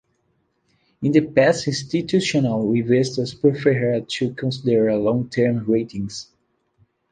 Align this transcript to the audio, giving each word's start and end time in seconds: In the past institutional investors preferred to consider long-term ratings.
In 1.03 1.11
the 1.11 1.21
past 1.21 1.67
institutional 1.67 2.73
investors 2.73 3.35
preferred 3.35 4.09
to 4.09 4.33
consider 4.33 4.95
long-term 4.97 5.63
ratings. 5.69 6.31